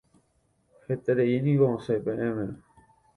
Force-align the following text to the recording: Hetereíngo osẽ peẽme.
Hetereíngo 0.85 1.67
osẽ 1.73 1.99
peẽme. 2.05 2.47